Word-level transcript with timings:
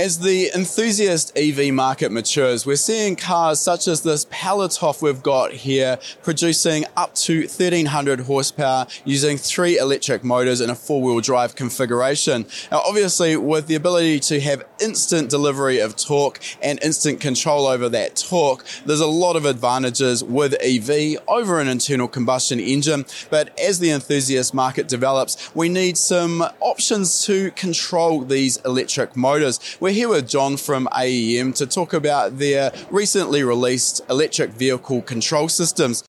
As 0.00 0.20
the 0.20 0.50
enthusiast 0.54 1.30
EV 1.36 1.74
market 1.74 2.10
matures, 2.10 2.64
we're 2.64 2.76
seeing 2.76 3.16
cars 3.16 3.60
such 3.60 3.86
as 3.86 4.00
this 4.00 4.24
Palatov 4.24 5.02
we've 5.02 5.22
got 5.22 5.52
here 5.52 5.98
producing 6.22 6.86
up 6.96 7.14
to 7.16 7.40
1300 7.40 8.20
horsepower 8.20 8.86
using 9.04 9.36
three 9.36 9.76
electric 9.76 10.24
motors 10.24 10.62
in 10.62 10.70
a 10.70 10.74
four 10.74 11.02
wheel 11.02 11.20
drive 11.20 11.54
configuration. 11.54 12.46
Now, 12.72 12.78
obviously, 12.78 13.36
with 13.36 13.66
the 13.66 13.74
ability 13.74 14.20
to 14.20 14.40
have 14.40 14.64
instant 14.80 15.28
delivery 15.28 15.80
of 15.80 15.96
torque 15.96 16.40
and 16.62 16.82
instant 16.82 17.20
control 17.20 17.66
over 17.66 17.90
that 17.90 18.16
torque, 18.16 18.64
there's 18.86 19.00
a 19.00 19.06
lot 19.06 19.36
of 19.36 19.44
advantages 19.44 20.24
with 20.24 20.56
EV 20.62 21.18
over 21.28 21.60
an 21.60 21.68
internal 21.68 22.08
combustion 22.08 22.58
engine. 22.58 23.04
But 23.28 23.60
as 23.60 23.80
the 23.80 23.90
enthusiast 23.90 24.54
market 24.54 24.88
develops, 24.88 25.54
we 25.54 25.68
need 25.68 25.98
some 25.98 26.42
options 26.60 27.22
to 27.26 27.50
control 27.50 28.22
these 28.22 28.56
electric 28.64 29.14
motors. 29.14 29.60
We're 29.78 29.89
we're 29.90 29.94
here 29.94 30.08
with 30.08 30.28
John 30.28 30.56
from 30.56 30.86
AEM 30.92 31.52
to 31.56 31.66
talk 31.66 31.92
about 31.92 32.38
their 32.38 32.70
recently 32.92 33.42
released 33.42 34.00
electric 34.08 34.50
vehicle 34.50 35.02
control 35.02 35.48
systems. 35.48 36.04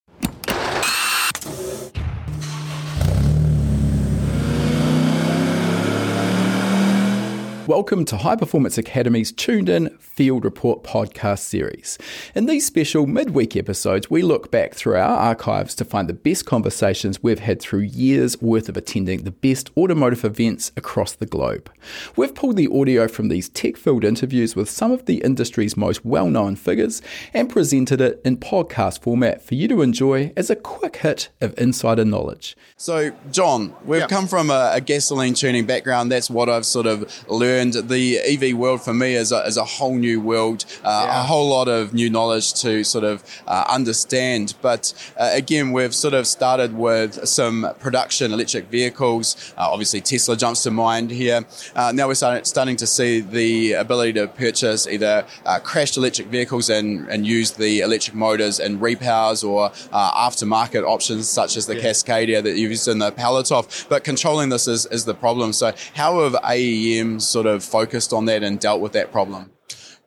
Welcome 7.81 8.05
to 8.05 8.17
High 8.17 8.35
Performance 8.35 8.77
Academy's 8.77 9.31
Tuned 9.31 9.67
In 9.67 9.89
Field 9.98 10.45
Report 10.45 10.84
podcast 10.84 11.39
series. 11.39 11.98
In 12.35 12.45
these 12.45 12.63
special 12.63 13.08
midweek 13.08 13.58
episodes, 13.58 14.08
we 14.08 14.22
look 14.22 14.52
back 14.52 14.76
through 14.76 14.98
our 14.98 15.17
archives 15.17 15.73
to 15.73 15.84
find 15.84 16.08
the 16.08 16.13
best 16.13 16.45
conversations 16.45 17.23
we've 17.23 17.39
had 17.39 17.59
through 17.59 17.80
years 17.80 18.39
worth 18.39 18.70
of 18.70 18.77
attending 18.77 19.23
the 19.23 19.31
best 19.31 19.72
automotive 19.75 20.23
events 20.23 20.72
across 20.77 21.13
the 21.13 21.25
globe. 21.25 21.72
We've 22.16 22.36
pulled 22.36 22.58
the 22.58 22.70
audio 22.72 23.08
from 23.08 23.30
these 23.30 23.49
tech 23.49 23.77
filled 23.77 24.03
interviews 24.03 24.55
with 24.55 24.70
some 24.70 24.91
of 24.91 25.08
the 25.08 25.16
industry's 25.23 25.75
most 25.75 26.05
well 26.05 26.30
known 26.30 26.58
figures 26.58 27.02
and 27.34 27.50
presented 27.50 28.00
it 28.00 28.22
in 28.23 28.38
podcast 28.38 29.02
format 29.02 29.42
for 29.42 29.55
you 29.55 29.67
to 29.70 29.81
enjoy 29.81 30.31
as 30.38 30.52
a 30.52 30.55
quick 30.55 30.98
hit 30.98 31.30
of 31.42 31.58
insider 31.58 32.05
knowledge. 32.05 32.55
So, 32.77 33.11
John, 33.31 33.75
we've 33.86 34.02
yep. 34.02 34.09
come 34.09 34.27
from 34.27 34.52
a, 34.52 34.70
a 34.75 34.81
gasoline 34.81 35.33
tuning 35.33 35.66
background. 35.66 36.11
That's 36.11 36.30
what 36.30 36.48
I've 36.48 36.67
sort 36.67 36.86
of 36.86 37.27
learned 37.27 37.70
and 37.75 37.89
the 37.89 38.19
EV 38.19 38.55
world 38.58 38.81
for 38.81 38.94
me 38.94 39.16
is 39.16 39.31
a, 39.31 39.39
is 39.45 39.58
a 39.58 39.66
whole 39.66 39.95
new 39.95 40.19
world, 40.22 40.66
uh, 40.83 41.05
yeah. 41.05 41.22
a 41.22 41.23
whole 41.23 41.50
lot 41.50 41.67
of 41.67 41.94
new 41.94 42.09
knowledge 42.09 42.53
to 42.61 42.83
sort 42.83 43.03
of 43.03 43.23
uh, 43.47 43.66
understand. 43.69 44.53
But 44.61 44.94
uh, 45.17 45.30
again, 45.33 45.72
we've 45.72 45.94
sort 45.94 46.14
of 46.14 46.27
started 46.27 46.75
with 46.75 47.27
some 47.27 47.73
production 47.80 48.31
electric 48.31 48.67
vehicles. 48.67 49.53
Uh, 49.58 49.69
obviously, 49.69 50.02
Tesla 50.02 50.36
jumps 50.36 50.64
to 50.64 50.72
mind 50.72 51.11
here. 51.11 51.45
Uh, 51.75 51.92
now 51.94 52.08
we're 52.08 52.14
starting, 52.14 52.44
starting 52.44 52.75
to 52.77 52.88
see 52.88 53.19
the 53.19 53.73
ability 53.73 54.14
to 54.14 54.27
purchase 54.27 54.88
either 54.88 55.25
uh, 55.45 55.59
crashed 55.59 55.97
electric 55.97 56.27
vehicles 56.27 56.69
and, 56.69 57.08
and 57.09 57.25
use 57.25 57.52
the 57.52 57.80
electric 57.81 58.16
motors 58.16 58.59
and 58.59 58.80
repowers 58.80 59.47
or 59.47 59.69
aftermarket 59.92 60.83
options 60.83 61.30
such 61.30 61.58
as 61.58 61.66
the 61.66 61.75
yeah. 61.75 61.83
Cascadia 61.83 62.44
that 62.44 62.58
you've 62.58 62.72
used 62.72 62.88
in 62.88 62.99
the 62.99 63.11
Palatov. 63.11 63.88
But 63.89 64.03
controlling 64.03 64.49
this 64.49 64.67
is, 64.67 64.86
is 64.88 65.05
the 65.05 65.14
problem. 65.14 65.53
So 65.53 65.73
how 65.94 66.23
have 66.23 66.36
AEM 66.44 67.19
sort 67.19 67.45
of 67.45 67.61
of 67.62 67.70
focused 67.70 68.14
on 68.14 68.26
that 68.26 68.44
and 68.44 68.59
dealt 68.59 68.81
with 68.81 68.94
that 68.94 69.12
problem? 69.12 69.52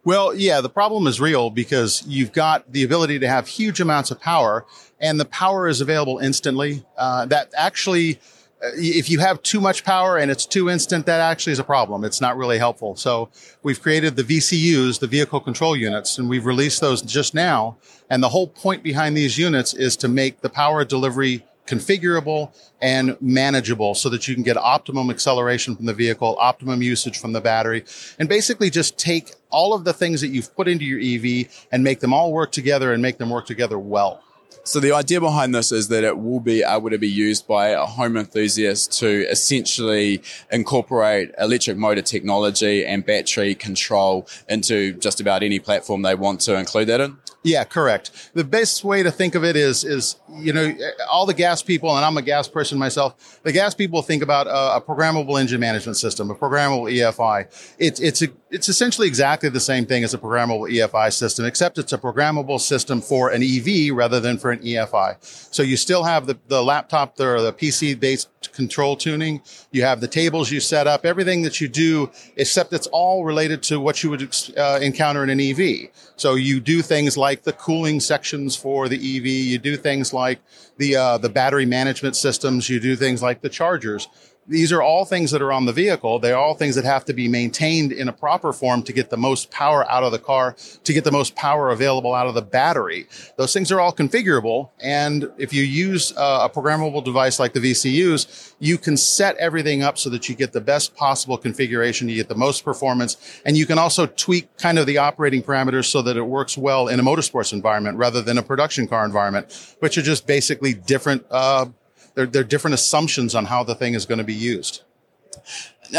Well, 0.04 0.34
yeah, 0.34 0.60
the 0.60 0.68
problem 0.68 1.06
is 1.06 1.18
real 1.18 1.48
because 1.48 2.04
you've 2.06 2.32
got 2.32 2.70
the 2.70 2.82
ability 2.82 3.20
to 3.20 3.28
have 3.28 3.48
huge 3.48 3.80
amounts 3.80 4.10
of 4.10 4.20
power 4.20 4.66
and 5.00 5.18
the 5.18 5.24
power 5.24 5.66
is 5.66 5.80
available 5.80 6.18
instantly. 6.18 6.84
Uh, 6.96 7.24
that 7.26 7.50
actually, 7.56 8.16
uh, 8.62 8.68
if 8.74 9.08
you 9.08 9.20
have 9.20 9.42
too 9.42 9.62
much 9.62 9.82
power 9.82 10.18
and 10.18 10.30
it's 10.30 10.44
too 10.44 10.68
instant, 10.68 11.06
that 11.06 11.20
actually 11.20 11.54
is 11.54 11.58
a 11.58 11.64
problem. 11.64 12.04
It's 12.04 12.20
not 12.20 12.36
really 12.36 12.58
helpful. 12.58 12.96
So 12.96 13.30
we've 13.62 13.80
created 13.80 14.16
the 14.16 14.24
VCUs, 14.24 15.00
the 15.00 15.06
vehicle 15.06 15.40
control 15.40 15.74
units, 15.74 16.18
and 16.18 16.28
we've 16.28 16.44
released 16.44 16.82
those 16.82 17.00
just 17.00 17.34
now. 17.34 17.78
And 18.10 18.22
the 18.22 18.28
whole 18.28 18.48
point 18.48 18.82
behind 18.82 19.16
these 19.16 19.38
units 19.38 19.72
is 19.72 19.96
to 19.98 20.08
make 20.08 20.42
the 20.42 20.50
power 20.50 20.84
delivery 20.84 21.46
configurable 21.66 22.52
and 22.80 23.16
manageable 23.20 23.94
so 23.94 24.08
that 24.10 24.28
you 24.28 24.34
can 24.34 24.42
get 24.42 24.56
optimum 24.56 25.10
acceleration 25.10 25.74
from 25.74 25.86
the 25.86 25.94
vehicle, 25.94 26.36
optimum 26.38 26.82
usage 26.82 27.18
from 27.18 27.32
the 27.32 27.40
battery, 27.40 27.84
and 28.18 28.28
basically 28.28 28.70
just 28.70 28.98
take 28.98 29.32
all 29.50 29.74
of 29.74 29.84
the 29.84 29.92
things 29.92 30.20
that 30.20 30.28
you've 30.28 30.54
put 30.54 30.68
into 30.68 30.84
your 30.84 31.00
EV 31.00 31.48
and 31.72 31.82
make 31.82 32.00
them 32.00 32.12
all 32.12 32.32
work 32.32 32.52
together 32.52 32.92
and 32.92 33.02
make 33.02 33.18
them 33.18 33.30
work 33.30 33.46
together 33.46 33.78
well. 33.78 34.22
So 34.66 34.80
the 34.80 34.92
idea 34.92 35.20
behind 35.20 35.54
this 35.54 35.70
is 35.70 35.88
that 35.88 36.04
it 36.04 36.18
will 36.18 36.40
be 36.40 36.62
able 36.62 36.88
to 36.88 36.96
be 36.96 37.08
used 37.08 37.46
by 37.46 37.68
a 37.68 37.84
home 37.84 38.16
enthusiast 38.16 38.98
to 39.00 39.28
essentially 39.28 40.22
incorporate 40.50 41.32
electric 41.38 41.76
motor 41.76 42.00
technology 42.00 42.84
and 42.84 43.04
battery 43.04 43.54
control 43.54 44.26
into 44.48 44.94
just 44.94 45.20
about 45.20 45.42
any 45.42 45.58
platform 45.58 46.00
they 46.00 46.14
want 46.14 46.40
to 46.40 46.58
include 46.58 46.88
that 46.88 47.02
in. 47.02 47.18
Yeah, 47.42 47.64
correct. 47.64 48.30
The 48.32 48.42
best 48.42 48.84
way 48.84 49.02
to 49.02 49.10
think 49.10 49.34
of 49.34 49.44
it 49.44 49.54
is, 49.54 49.84
is, 49.84 50.16
you 50.32 50.54
know, 50.54 50.74
all 51.10 51.26
the 51.26 51.34
gas 51.34 51.62
people, 51.62 51.94
and 51.94 52.02
I'm 52.02 52.16
a 52.16 52.22
gas 52.22 52.48
person 52.48 52.78
myself, 52.78 53.42
the 53.42 53.52
gas 53.52 53.74
people 53.74 54.00
think 54.00 54.22
about 54.22 54.46
a, 54.46 54.76
a 54.76 54.80
programmable 54.80 55.38
engine 55.38 55.60
management 55.60 55.98
system, 55.98 56.30
a 56.30 56.34
programmable 56.34 56.90
EFI. 56.90 57.74
It's, 57.78 58.00
it's, 58.00 58.22
a, 58.22 58.28
it's 58.54 58.68
essentially 58.68 59.08
exactly 59.08 59.48
the 59.48 59.58
same 59.58 59.84
thing 59.84 60.04
as 60.04 60.14
a 60.14 60.18
programmable 60.18 60.70
EFI 60.70 61.12
system, 61.12 61.44
except 61.44 61.76
it's 61.76 61.92
a 61.92 61.98
programmable 61.98 62.60
system 62.60 63.00
for 63.00 63.30
an 63.30 63.42
EV 63.42 63.92
rather 63.92 64.20
than 64.20 64.38
for 64.38 64.52
an 64.52 64.60
EFI. 64.60 65.16
So 65.52 65.64
you 65.64 65.76
still 65.76 66.04
have 66.04 66.26
the, 66.26 66.38
the 66.46 66.62
laptop 66.62 67.18
or 67.18 67.40
the 67.40 67.52
PC 67.52 67.98
based 67.98 68.28
control 68.52 68.96
tuning. 68.96 69.42
You 69.72 69.82
have 69.82 70.00
the 70.00 70.06
tables 70.06 70.52
you 70.52 70.60
set 70.60 70.86
up, 70.86 71.04
everything 71.04 71.42
that 71.42 71.60
you 71.60 71.66
do, 71.66 72.10
except 72.36 72.72
it's 72.72 72.86
all 72.88 73.24
related 73.24 73.60
to 73.64 73.80
what 73.80 74.04
you 74.04 74.10
would 74.10 74.32
uh, 74.56 74.78
encounter 74.80 75.24
in 75.24 75.30
an 75.30 75.40
EV. 75.40 75.90
So 76.14 76.36
you 76.36 76.60
do 76.60 76.80
things 76.80 77.16
like 77.16 77.42
the 77.42 77.52
cooling 77.52 77.98
sections 77.98 78.54
for 78.54 78.88
the 78.88 78.96
EV. 78.96 79.26
You 79.26 79.58
do 79.58 79.76
things 79.76 80.12
like 80.12 80.38
the 80.76 80.94
uh, 80.96 81.18
the 81.18 81.28
battery 81.28 81.66
management 81.66 82.14
systems. 82.14 82.68
You 82.68 82.78
do 82.78 82.94
things 82.94 83.20
like 83.20 83.40
the 83.40 83.48
chargers. 83.48 84.08
These 84.46 84.72
are 84.72 84.82
all 84.82 85.04
things 85.04 85.30
that 85.30 85.40
are 85.40 85.52
on 85.52 85.64
the 85.64 85.72
vehicle. 85.72 86.18
They're 86.18 86.36
all 86.36 86.54
things 86.54 86.74
that 86.74 86.84
have 86.84 87.04
to 87.06 87.14
be 87.14 87.28
maintained 87.28 87.92
in 87.92 88.08
a 88.08 88.12
proper 88.12 88.52
form 88.52 88.82
to 88.82 88.92
get 88.92 89.08
the 89.08 89.16
most 89.16 89.50
power 89.50 89.90
out 89.90 90.02
of 90.02 90.12
the 90.12 90.18
car, 90.18 90.54
to 90.84 90.92
get 90.92 91.04
the 91.04 91.12
most 91.12 91.34
power 91.34 91.70
available 91.70 92.14
out 92.14 92.26
of 92.26 92.34
the 92.34 92.42
battery. 92.42 93.06
Those 93.36 93.52
things 93.52 93.72
are 93.72 93.80
all 93.80 93.92
configurable. 93.92 94.70
And 94.80 95.30
if 95.38 95.52
you 95.54 95.62
use 95.62 96.12
a 96.12 96.50
programmable 96.54 97.02
device 97.02 97.38
like 97.38 97.54
the 97.54 97.60
VCUs, 97.60 98.54
you 98.58 98.76
can 98.76 98.96
set 98.96 99.36
everything 99.36 99.82
up 99.82 99.96
so 99.96 100.10
that 100.10 100.28
you 100.28 100.34
get 100.34 100.52
the 100.52 100.60
best 100.60 100.94
possible 100.94 101.38
configuration, 101.38 102.08
you 102.08 102.16
get 102.16 102.28
the 102.28 102.34
most 102.34 102.64
performance, 102.64 103.40
and 103.46 103.56
you 103.56 103.66
can 103.66 103.78
also 103.78 104.06
tweak 104.06 104.54
kind 104.58 104.78
of 104.78 104.86
the 104.86 104.98
operating 104.98 105.42
parameters 105.42 105.86
so 105.86 106.02
that 106.02 106.16
it 106.16 106.22
works 106.22 106.58
well 106.58 106.88
in 106.88 107.00
a 107.00 107.02
motorsports 107.02 107.52
environment 107.52 107.96
rather 107.96 108.20
than 108.20 108.36
a 108.36 108.42
production 108.42 108.86
car 108.86 109.04
environment, 109.04 109.76
which 109.80 109.96
are 109.96 110.02
just 110.02 110.26
basically 110.26 110.74
different, 110.74 111.24
uh, 111.30 111.66
they're, 112.14 112.26
they're 112.26 112.44
different 112.44 112.74
assumptions 112.74 113.34
on 113.34 113.46
how 113.46 113.62
the 113.64 113.74
thing 113.74 113.94
is 113.94 114.06
going 114.06 114.18
to 114.18 114.24
be 114.24 114.34
used. 114.34 114.82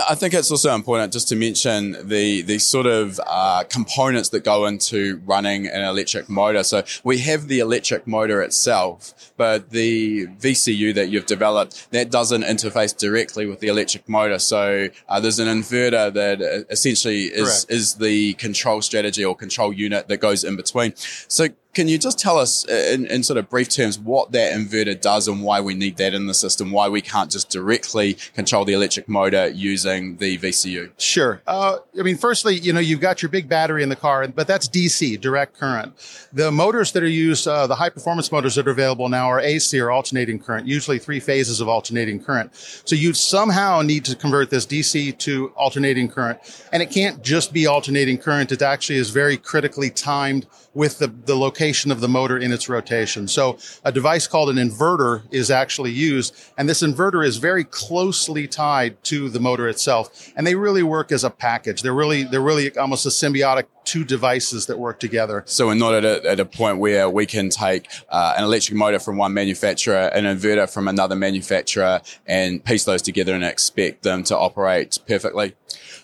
I 0.08 0.16
think 0.16 0.34
it's 0.34 0.50
also 0.50 0.74
important 0.74 1.14
just 1.14 1.28
to 1.30 1.36
mention 1.36 2.08
the 2.08 2.42
the 2.42 2.58
sort 2.58 2.88
of 2.88 3.20
uh, 3.26 3.64
components 3.70 4.30
that 4.30 4.44
go 4.44 4.66
into 4.66 5.22
running 5.26 5.68
an 5.68 5.84
electric 5.84 6.28
motor. 6.28 6.64
So 6.64 6.84
we 7.04 7.20
have 7.20 7.48
the 7.48 7.60
electric 7.60 8.08
motor 8.08 8.42
itself, 8.42 9.32
but 9.38 9.70
the 9.70 10.28
VCU 10.28 10.94
that 10.96 11.10
you've 11.10 11.28
developed 11.28 11.92
that 11.92 12.10
doesn't 12.10 12.44
interface 12.44 12.98
directly 12.98 13.46
with 13.46 13.60
the 13.60 13.68
electric 13.68 14.10
motor. 14.10 14.40
So 14.40 14.90
uh, 15.08 15.20
there's 15.20 15.40
an 15.40 15.48
inverter 15.48 16.12
that 16.14 16.42
uh, 16.42 16.66
essentially 16.70 17.26
is 17.26 17.66
Correct. 17.66 17.66
is 17.70 17.96
the 17.96 18.34
control 18.34 18.82
strategy 18.82 19.24
or 19.24 19.36
control 19.36 19.72
unit 19.72 20.08
that 20.08 20.18
goes 20.18 20.44
in 20.44 20.56
between. 20.56 20.94
So 20.96 21.50
can 21.76 21.90
you 21.90 21.98
just 21.98 22.18
tell 22.18 22.40
us 22.40 22.66
in, 22.66 23.06
in, 23.08 23.22
sort 23.22 23.38
of 23.38 23.50
brief 23.50 23.68
terms 23.68 24.00
what 24.00 24.32
that 24.32 24.54
inverter 24.54 25.00
does 25.00 25.28
and 25.28 25.44
why 25.44 25.60
we 25.60 25.74
need 25.74 25.98
that 25.98 26.14
in 26.14 26.26
the 26.26 26.34
system? 26.34 26.72
Why 26.72 26.88
we 26.88 27.02
can't 27.02 27.30
just 27.30 27.50
directly 27.50 28.14
control 28.34 28.64
the 28.64 28.74
electric 28.74 29.10
motor 29.10 29.50
using 29.50 30.16
the 30.18 30.38
VCU? 30.38 30.92
Sure. 30.98 31.42
Uh, 31.46 31.78
I 32.00 32.02
mean, 32.02 32.16
firstly, 32.16 32.56
you 32.56 32.72
know, 32.72 32.80
you've 32.80 33.02
got 33.02 33.22
your 33.22 33.30
big 33.30 33.50
battery 33.50 33.84
in 33.84 33.90
the 33.90 33.96
car, 33.96 34.26
but 34.30 34.48
that's 34.48 34.70
DC, 34.70 35.20
direct 35.20 35.60
current. 35.60 35.94
The 36.32 36.50
motors 36.50 36.94
that 36.94 37.04
are 37.04 37.08
used, 37.08 37.46
uh, 37.46 37.68
the 37.68 37.76
high 37.76 37.90
performance 37.90 38.32
motors 38.32 38.56
that 38.56 38.68
are 38.68 38.72
available 38.72 39.10
now 39.10 39.28
are 39.28 39.42
AC 39.42 39.78
or 39.78 39.92
alternating 39.92 40.40
current, 40.40 40.66
usually 40.68 40.98
three 40.98 41.20
phases 41.20 41.60
of 41.60 41.68
alternating 41.68 42.24
current. 42.24 42.56
So 42.86 42.96
you 42.96 43.14
somehow 43.14 43.82
need 43.82 44.06
to 44.06 44.16
convert 44.16 44.50
this 44.50 44.66
DC 44.66 45.18
to 45.18 45.50
alternating 45.58 46.08
current. 46.08 46.40
And 46.72 46.82
it 46.82 46.90
can't 46.90 47.22
just 47.22 47.52
be 47.52 47.68
alternating 47.68 48.18
current. 48.18 48.54
It 48.54 48.62
actually 48.62 48.98
is 48.98 49.10
very 49.10 49.36
critically 49.36 49.90
timed 49.90 50.48
with 50.74 51.00
the, 51.00 51.08
the 51.08 51.36
location 51.36 51.65
of 51.92 52.00
the 52.00 52.08
motor 52.08 52.38
in 52.38 52.52
its 52.52 52.70
rotation. 52.70 53.28
So 53.28 53.58
a 53.84 53.92
device 53.92 54.28
called 54.28 54.50
an 54.50 54.58
inverter 54.58 55.24
is 55.32 55.50
actually 55.50 55.92
used, 55.92 56.36
and 56.58 56.70
this 56.70 56.82
inverter 56.82 57.26
is 57.26 57.38
very 57.38 57.64
closely 57.64 58.48
tied 58.48 59.04
to 59.06 59.30
the 59.30 59.40
motor 59.40 59.68
itself, 59.68 60.32
and 60.36 60.46
they 60.46 60.56
really 60.56 60.84
work 60.84 61.12
as 61.12 61.24
a 61.24 61.30
package. 61.30 61.82
They're 61.82 61.94
really 61.94 62.24
they're 62.24 62.42
really 62.42 62.76
almost 62.78 63.06
a 63.06 63.10
symbiotic 63.10 63.66
two 63.86 64.04
devices 64.04 64.66
that 64.68 64.80
work 64.80 65.00
together. 65.00 65.44
So 65.46 65.68
we're 65.68 65.76
not 65.76 65.94
at 65.94 66.06
a, 66.06 66.30
at 66.30 66.40
a 66.40 66.46
point 66.46 66.80
where 66.80 67.10
we 67.10 67.26
can 67.26 67.50
take 67.50 67.88
uh, 68.10 68.34
an 68.38 68.44
electric 68.44 68.78
motor 68.78 69.00
from 69.00 69.18
one 69.18 69.34
manufacturer, 69.34 70.10
an 70.14 70.26
inverter 70.26 70.72
from 70.72 70.88
another 70.88 71.16
manufacturer, 71.16 72.02
and 72.26 72.64
piece 72.64 72.86
those 72.86 73.02
together 73.02 73.34
and 73.34 73.44
expect 73.44 74.04
them 74.04 74.24
to 74.24 74.38
operate 74.38 75.00
perfectly. 75.08 75.56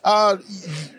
Uh, 0.04 0.38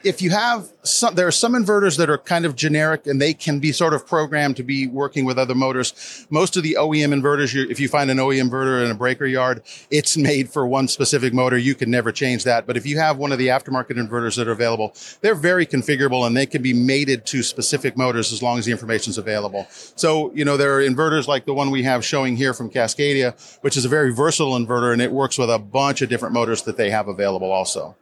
if 0.05 0.23
you 0.23 0.31
have 0.31 0.73
some, 0.85 1.15
there 1.15 1.27
are 1.27 1.33
some 1.33 1.55
inverters 1.55 1.97
that 1.99 2.09
are 2.09 2.19
kind 2.19 2.45
of 2.45 2.55
generic 2.55 3.07
and 3.07 3.21
they 3.21 3.35
can 3.35 3.59
be 3.59 3.73
sort 3.73 3.95
of 3.95 4.07
programmed 4.07 4.57
to 4.57 4.63
be 4.63 4.87
working 4.87 5.25
with 5.25 5.39
other 5.39 5.55
motors. 5.55 6.27
Most 6.31 6.57
of 6.57 6.63
the 6.63 6.77
OEM 6.79 7.13
inverters, 7.13 7.55
if 7.71 7.81
you 7.81 7.89
find 7.89 8.11
an 8.11 8.19
OEM 8.19 8.49
inverter 8.49 8.85
in 8.85 8.91
a 8.91 8.95
breaker 8.95 9.27
yard, 9.27 9.63
it's 9.91 10.17
made 10.17 10.51
for 10.51 10.67
one 10.67 10.87
specific 10.87 11.35
motor. 11.35 11.59
You 11.59 11.75
can 11.75 11.91
never 11.91 12.13
change 12.13 12.45
that. 12.45 12.67
But 12.67 12.77
if 12.77 12.87
you 12.87 12.99
have 12.99 13.19
one 13.19 13.33
of 13.33 13.39
the 13.39 13.49
aftermarket 13.49 13.97
inverters 13.97 14.37
that 14.37 14.47
are 14.47 14.53
available, 14.53 14.95
they're 15.21 15.35
very 15.35 15.67
configurable 15.67 16.27
and 16.27 16.37
they 16.37 16.47
can 16.47 16.63
be 16.63 16.72
mated 16.73 17.27
to 17.27 17.43
specific 17.43 17.97
motors 17.97 18.33
as 18.33 18.43
long 18.43 18.59
as 18.59 18.65
the 18.65 18.73
information 18.73 19.11
is 19.11 19.19
available. 19.19 19.67
So, 19.71 20.33
you 20.35 20.45
know, 20.45 20.57
there 20.57 20.77
are 20.77 20.83
inverters 20.83 21.27
like 21.27 21.45
the 21.45 21.55
one 21.55 21.71
we 21.71 21.83
have 21.83 22.05
showing 22.05 22.37
here 22.37 22.55
from 22.55 22.71
Cascadia, 22.71 23.35
which 23.63 23.77
is 23.77 23.85
a 23.85 23.89
very 23.89 24.13
versatile 24.13 24.53
inverter 24.53 24.93
and 24.93 25.03
it 25.03 25.13
works 25.13 25.39
with 25.39 25.51
a 25.51 25.59
bunch 25.59 26.03
of 26.03 26.09
different 26.09 26.35
motors 26.35 26.63
that 26.63 26.77
they 26.77 26.91
have 26.91 27.09
available 27.09 27.51
also. 27.51 27.97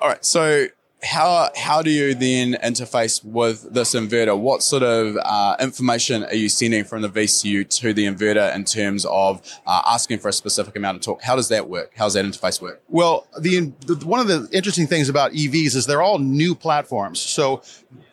All 0.00 0.08
right. 0.08 0.24
So 0.24 0.68
how 1.04 1.50
how 1.56 1.82
do 1.82 1.90
you 1.90 2.14
then 2.14 2.54
interface 2.54 3.24
with 3.24 3.72
this 3.72 3.94
inverter? 3.94 4.38
What 4.38 4.62
sort 4.62 4.82
of 4.82 5.16
uh, 5.22 5.56
information 5.60 6.24
are 6.24 6.34
you 6.34 6.48
sending 6.48 6.84
from 6.84 7.02
the 7.02 7.08
VCU 7.08 7.68
to 7.80 7.92
the 7.92 8.06
inverter 8.06 8.54
in 8.54 8.64
terms 8.64 9.04
of 9.06 9.42
uh, 9.66 9.82
asking 9.86 10.18
for 10.18 10.28
a 10.28 10.32
specific 10.32 10.76
amount 10.76 10.96
of 10.96 11.02
torque? 11.02 11.22
How 11.22 11.36
does 11.36 11.48
that 11.48 11.68
work? 11.68 11.92
How 11.96 12.04
does 12.04 12.14
that 12.14 12.24
interface 12.24 12.60
work? 12.60 12.82
Well, 12.88 13.26
the, 13.38 13.72
the 13.86 14.06
one 14.06 14.20
of 14.20 14.28
the 14.28 14.48
interesting 14.52 14.86
things 14.86 15.08
about 15.08 15.32
EVs 15.32 15.76
is 15.76 15.86
they're 15.86 16.02
all 16.02 16.18
new 16.18 16.54
platforms. 16.54 17.20
So 17.20 17.62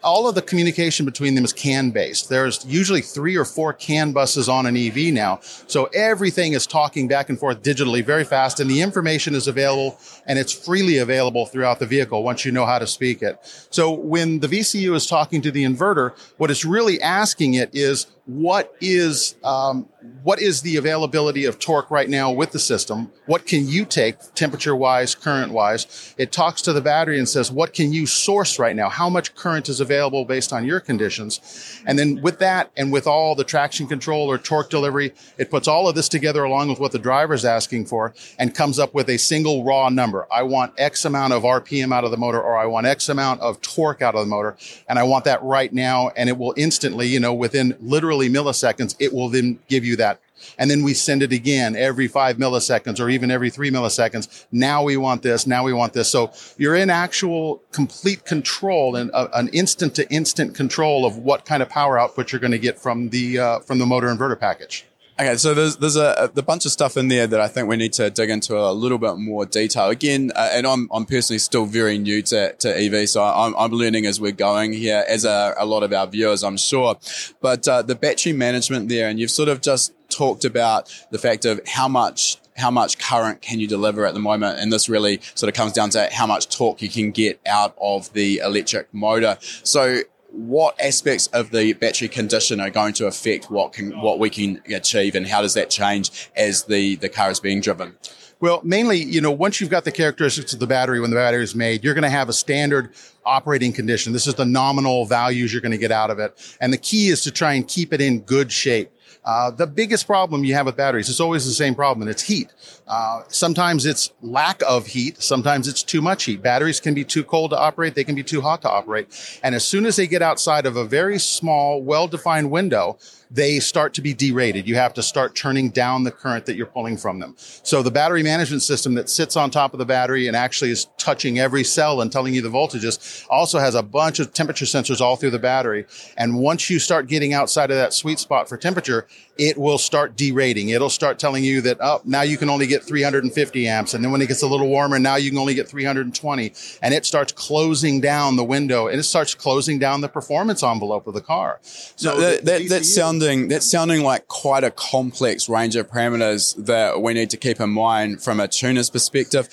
all 0.04 0.28
of 0.28 0.36
the 0.36 0.42
communication 0.42 1.06
between 1.06 1.36
them 1.36 1.46
is 1.46 1.54
CAN 1.54 1.92
based. 1.92 2.30
There's 2.30 2.66
usually 2.66 3.02
three 3.02 3.36
or 3.36 3.46
four 3.46 3.74
CAN 3.74 4.14
buses 4.14 4.50
on 4.50 4.66
an 4.66 4.76
EV 4.76 5.14
now. 5.14 5.40
So 5.42 5.86
everything 5.94 6.54
is 6.54 6.66
talking 6.66 7.08
back 7.08 7.30
and 7.30 7.40
forth 7.40 7.62
digitally 7.62 8.04
very 8.04 8.24
fast 8.24 8.60
and 8.60 8.70
the 8.70 8.82
information 8.82 9.36
is 9.36 9.48
available 9.48 10.00
and 10.26 10.40
it's 10.40 10.52
freely 10.52 10.98
available 10.98 11.46
throughout 11.46 11.80
the 11.80 11.86
vehicle 11.86 12.24
once 12.24 12.46
you 12.46 12.52
know 12.52 12.66
how 12.66 12.80
to 12.81 12.88
speak 12.88 13.22
it. 13.22 13.39
So 13.69 13.92
when 13.92 14.39
the 14.39 14.48
VCU 14.48 14.94
is 14.94 15.07
talking 15.07 15.42
to 15.42 15.51
the 15.51 15.63
inverter, 15.63 16.18
what 16.38 16.51
it's 16.51 16.66
really 16.66 17.01
asking 17.01 17.54
it 17.54 17.69
is 17.74 18.07
what 18.26 18.76
is 18.80 19.36
um, 19.44 19.88
what 20.24 20.42
is 20.42 20.62
the 20.62 20.78
availability 20.78 21.46
of 21.46 21.60
torque 21.60 21.90
right 21.92 22.10
now 22.10 22.32
with 22.32 22.52
the 22.52 22.60
system? 22.60 23.12
What 23.26 23.46
can 23.46 23.68
you 23.68 23.86
take 23.86 24.34
temperature 24.34 24.76
wise, 24.76 25.14
current 25.14 25.52
wise? 25.52 26.16
It 26.18 26.32
talks 26.32 26.62
to 26.64 26.74
the 26.74 26.82
battery 26.82 27.18
and 27.20 27.30
says, 27.30 27.52
what 27.52 27.74
can 27.74 27.94
you 27.94 28.08
source 28.08 28.58
right 28.58 28.76
now? 28.76 28.90
How 28.90 29.10
much 29.10 29.36
current 29.36 29.70
is 29.70 29.80
available 29.80 30.26
based 30.26 30.54
on 30.54 30.66
your 30.66 30.80
conditions? 30.80 31.82
And 31.86 32.00
then 32.00 32.22
with 32.22 32.40
that 32.40 32.72
and 32.76 32.92
with 32.92 33.06
all 33.06 33.36
the 33.36 33.44
traction 33.44 33.88
control 33.88 34.30
or 34.32 34.38
torque 34.38 34.70
delivery, 34.70 35.14
it 35.38 35.52
puts 35.52 35.68
all 35.68 35.88
of 35.88 35.96
this 35.96 36.10
together 36.10 36.44
along 36.44 36.70
with 36.70 36.80
what 36.80 36.92
the 36.92 37.00
driver 37.00 37.34
is 37.34 37.46
asking 37.46 37.86
for 37.86 38.14
and 38.40 38.56
comes 38.56 38.80
up 38.80 38.94
with 38.94 39.10
a 39.10 39.18
single 39.18 39.64
raw 39.64 39.90
number. 39.90 40.28
I 40.32 40.44
want 40.44 40.74
X 40.78 41.06
amount 41.06 41.34
of 41.34 41.44
RPM 41.44 41.94
out 41.94 42.04
of 42.04 42.12
the 42.12 42.18
motor 42.18 42.42
or 42.42 42.58
I 42.58 42.66
want 42.66 42.88
X 42.88 43.10
amount 43.10 43.42
of 43.42 43.62
torque 43.62 44.02
out 44.02 44.16
of 44.16 44.22
the 44.22 44.30
motor. 44.30 44.58
And 44.88 44.98
I 44.98 45.04
want 45.04 45.26
that 45.26 45.44
right 45.44 45.72
now. 45.72 46.10
And 46.16 46.28
it 46.28 46.38
will 46.38 46.54
instantly, 46.58 47.08
you 47.08 47.20
know, 47.20 47.34
within 47.34 47.76
literally 48.12 48.30
milliseconds, 48.30 48.96
it 49.00 49.13
will 49.13 49.30
then 49.30 49.60
give 49.68 49.86
you 49.86 49.96
that 49.98 50.19
and 50.58 50.72
then 50.72 50.84
we 50.84 50.94
send 50.94 51.22
it 51.22 51.31
again 51.31 51.75
every 51.75 52.08
five 52.08 52.38
milliseconds 52.38 53.00
or 53.00 53.10
even 53.10 53.30
every 53.30 53.52
three 53.52 53.69
milliseconds. 53.69 54.46
Now 54.52 54.84
we 54.84 54.98
want 54.98 55.22
this. 55.22 55.46
Now 55.46 55.63
we 55.63 55.72
want 55.72 55.94
this. 55.94 56.10
So 56.10 56.31
you're 56.58 56.75
in 56.75 56.90
actual 56.90 57.62
complete 57.72 58.25
control 58.25 58.96
and 58.96 59.12
uh, 59.13 59.28
an 59.34 59.50
instant 59.50 59.94
to 59.96 60.12
instant 60.12 60.56
control 60.56 61.06
of 61.06 61.18
what 61.18 61.46
kind 61.46 61.62
of 61.62 61.69
power 61.69 62.00
output 62.00 62.31
you're 62.31 62.42
going 62.42 62.52
to 62.52 62.60
get 62.60 62.80
from 62.80 63.10
the 63.10 63.38
uh, 63.38 63.60
from 63.60 63.78
the 63.78 63.86
motor 63.86 64.08
inverter 64.08 64.40
package. 64.40 64.86
Okay, 65.22 65.38
so 65.38 65.54
there's 65.54 65.78
there's 65.78 65.98
a, 65.98 66.32
a, 66.36 66.42
bunch 66.42 66.66
of 66.66 66.72
stuff 66.72 66.98
in 66.98 67.08
there 67.08 67.28
that 67.28 67.40
I 67.40 67.48
think 67.48 67.68
we 67.68 67.78
need 67.78 67.94
to 67.94 68.10
dig 68.10 68.32
into 68.32 68.58
a 68.58 68.74
little 68.74 68.98
bit 68.98 69.18
more 69.18 69.46
detail. 69.46 69.90
Again, 69.90 70.32
uh, 70.36 70.50
and 70.52 70.66
I'm 70.66 70.90
I'm 70.92 71.06
personally 71.06 71.38
still 71.38 71.66
very 71.66 72.00
new 72.00 72.24
to, 72.24 72.54
to 72.54 72.76
EV, 72.76 73.08
so 73.08 73.24
I'm, 73.24 73.56
I'm 73.56 73.70
learning 73.70 74.08
as 74.08 74.20
we're 74.20 74.32
going 74.32 74.74
here, 74.74 75.06
as 75.08 75.24
a, 75.24 75.54
a 75.60 75.66
lot 75.68 75.84
of 75.84 75.94
our 75.94 76.08
viewers, 76.08 76.44
I'm 76.44 76.58
sure. 76.58 76.98
But 77.40 77.68
uh, 77.68 77.84
the 77.84 77.94
battery 77.94 78.34
management 78.34 78.90
there, 78.90 79.10
and 79.10 79.20
you've 79.20 79.30
sort 79.30 79.48
of 79.48 79.62
just 79.62 79.94
talked 80.10 80.44
about 80.44 80.92
the 81.12 81.20
fact 81.20 81.46
of 81.46 81.62
how 81.68 81.88
much 81.88 82.38
how 82.58 82.72
much 82.72 82.98
current 82.98 83.42
can 83.42 83.60
you 83.60 83.68
deliver 83.68 84.06
at 84.06 84.14
the 84.16 84.20
moment 84.20 84.60
and 84.60 84.74
this 84.74 84.90
really 84.90 85.22
sort 85.36 85.48
of 85.48 85.56
comes 85.56 85.72
down 85.72 85.90
to 85.90 86.10
how 86.12 86.28
much 86.28 86.50
torque 86.50 86.82
you 86.82 86.90
can 86.90 87.12
get 87.12 87.40
out 87.46 87.74
of 87.80 88.12
the 88.14 88.40
electric 88.40 88.94
motor 88.94 89.38
so 89.42 90.02
what 90.31 90.80
aspects 90.80 91.28
of 91.28 91.51
the 91.51 91.74
battery 91.74 92.07
condition 92.07 92.60
are 92.60 92.69
going 92.69 92.94
to 92.94 93.06
affect 93.06 93.51
what 93.51 93.74
can 93.74 93.92
what 94.01 94.18
we 94.18 94.30
can 94.30 94.62
achieve 94.74 95.13
and 95.16 95.28
how 95.28 95.42
does 95.42 95.54
that 95.54 95.69
change 95.69 96.30
as 96.36 96.63
the 96.63 96.95
the 96.98 97.10
car 97.10 97.30
is 97.30 97.39
being 97.39 97.60
driven 97.60 97.95
well 98.42 98.60
mainly 98.64 98.98
you 98.98 99.22
know 99.22 99.32
once 99.32 99.62
you've 99.62 99.70
got 99.70 99.86
the 99.86 99.92
characteristics 99.92 100.54
of 100.54 100.60
the 100.60 100.68
battery 100.68 101.00
when 101.00 101.10
the 101.10 101.16
battery 101.16 101.44
is 101.44 101.56
made 101.56 101.84
you're 101.84 101.94
going 101.94 102.04
to 102.04 102.10
have 102.10 102.28
a 102.28 102.34
standard 102.34 102.92
operating 103.26 103.72
condition 103.72 104.12
this 104.12 104.28
is 104.28 104.36
the 104.36 104.46
nominal 104.46 105.06
values 105.06 105.54
you're 105.54 105.62
going 105.62 105.72
to 105.72 105.78
get 105.78 105.92
out 105.92 106.10
of 106.10 106.20
it 106.20 106.58
and 106.60 106.74
the 106.74 106.78
key 106.78 107.08
is 107.08 107.22
to 107.22 107.32
try 107.32 107.54
and 107.54 107.68
keep 107.68 107.94
it 107.94 108.02
in 108.02 108.20
good 108.22 108.52
shape 108.52 108.92
uh, 109.24 109.52
the 109.52 109.68
biggest 109.68 110.08
problem 110.08 110.44
you 110.44 110.54
have 110.56 110.66
with 110.66 110.76
batteries 110.76 111.08
is 111.08 111.20
always 111.20 111.46
the 111.46 111.52
same 111.52 111.76
problem, 111.76 112.02
and 112.02 112.10
it's 112.10 112.24
heat. 112.24 112.52
Uh, 112.88 113.22
sometimes 113.28 113.86
it's 113.86 114.12
lack 114.22 114.62
of 114.68 114.88
heat. 114.88 115.22
Sometimes 115.22 115.68
it's 115.68 115.84
too 115.84 116.02
much 116.02 116.24
heat. 116.24 116.42
Batteries 116.42 116.80
can 116.80 116.94
be 116.94 117.04
too 117.04 117.24
cold 117.24 117.52
to 117.52 117.60
operate. 117.60 117.94
They 117.94 118.04
can 118.04 118.16
be 118.16 118.24
too 118.24 118.42
hot 118.42 118.64
to 118.64 118.70
operate. 118.70 119.40
And 119.44 119.54
as 119.54 119.64
soon 119.64 119.86
as 119.86 119.96
they 119.96 120.08
get 120.08 120.22
outside 120.22 120.66
of 120.66 120.76
a 120.76 120.86
very 120.86 121.20
small, 121.20 121.84
well-defined 121.84 122.50
window, 122.50 122.98
they 123.31 123.60
start 123.60 123.94
to 123.94 124.01
be 124.01 124.13
derated. 124.13 124.68
You 124.68 124.75
have 124.75 124.94
to 124.95 125.04
start 125.04 125.36
turning 125.36 125.69
down 125.69 126.04
the 126.04 126.12
current 126.12 126.45
that 126.48 126.56
you're 126.56 126.66
pulling 126.66 126.98
from 126.98 127.19
them. 127.19 127.36
So 127.38 127.81
the 127.81 127.89
battery 127.89 128.24
management 128.24 128.62
system 128.62 128.95
that 128.95 129.10
sits 129.10 129.38
on 129.38 129.51
top 129.51 129.74
of 129.74 129.80
the 129.80 129.86
battery 129.86 130.28
and 130.28 130.36
actually 130.36 130.72
is 130.72 130.88
touching 130.98 131.39
every 131.39 131.63
cell 131.63 132.01
and 132.01 132.12
telling 132.12 132.33
you 132.33 132.42
the 132.42 132.50
voltages 132.50 133.25
also 133.30 133.60
has 133.60 133.74
a 133.74 133.83
bunch 133.83 134.19
of 134.19 134.33
temperature 134.33 134.66
sensors 134.66 135.00
all 135.00 135.16
through 135.16 135.30
the 135.30 135.39
battery. 135.39 135.86
And 136.18 136.39
once 136.39 136.69
you 136.69 136.78
start 136.78 137.07
getting 137.07 137.33
outside 137.33 137.72
of 137.72 137.78
that 137.78 137.94
sweet 137.94 138.19
spot 138.19 138.50
for 138.50 138.57
temperature, 138.57 139.07
it 139.38 139.57
will 139.57 139.77
start 139.77 140.18
derating. 140.18 140.69
It'll 140.69 140.89
start 140.89 141.18
telling 141.18 141.45
you 141.45 141.62
that, 141.62 141.77
oh, 141.80 142.01
now 142.04 142.24
you 142.24 142.38
can 142.38 142.50
only 142.50 142.68
get 142.68 142.84
350 142.84 143.68
amps. 143.68 143.94
And 143.94 144.04
then 144.04 144.12
when 144.12 144.22
it 144.22 144.27
gets 144.27 144.42
a 144.44 144.48
little 144.48 144.68
warmer, 144.68 145.00
now 145.00 145.16
you 145.16 145.30
can 145.30 145.39
only 145.39 145.54
get 145.54 145.69
320. 145.69 146.54
And 146.81 146.94
it 146.94 147.06
starts 147.06 147.31
closing 147.31 148.01
down 148.01 148.36
the 148.36 148.44
window 148.44 148.88
and 148.88 149.00
it 149.00 149.04
starts 149.04 149.34
closing 149.34 149.80
down 149.80 150.01
the 150.01 150.10
performance 150.10 150.63
envelope 150.63 151.07
of 151.07 151.13
the 151.13 151.22
car. 151.22 151.60
So 151.63 152.13
no, 152.13 152.19
that, 152.19 152.45
that, 152.45 152.69
that 152.69 152.86
sounding, 153.22 153.48
that's 153.48 153.70
sounding 153.70 154.04
like 154.04 154.28
quite 154.28 154.64
a 154.64 154.72
complex 154.72 155.48
range 155.48 155.76
of 155.76 155.90
parameters 155.90 156.56
that 156.66 157.02
we 157.02 157.14
need 157.14 157.30
to 157.30 157.38
keep 157.38 157.60
in 157.60 157.70
mind 157.70 158.22
from 158.22 158.40
a 158.40 158.48
tuner's 158.48 158.90
perspective 158.90 159.50